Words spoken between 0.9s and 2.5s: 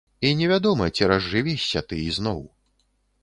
ці разжывешся ты ізноў.